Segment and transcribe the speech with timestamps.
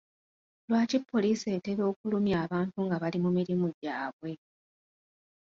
[0.69, 4.31] Lwaki poliisi etera okulumya abantu nga bali mu mirimu gyabwe?